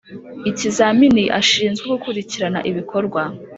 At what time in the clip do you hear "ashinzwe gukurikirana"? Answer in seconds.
1.39-2.59